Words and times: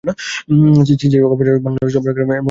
CGS 0.89 1.23
অপরাজেয় 1.25 1.59
বাংলা 1.65 1.79
লম্বা, 1.79 1.91
চওড়া 1.93 2.11
এবং 2.15 2.25
উঁচু। 2.25 2.39